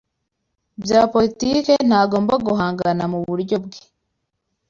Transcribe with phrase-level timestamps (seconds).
[0.83, 3.81] bya politiki ntagomba guhangana muburyo bwe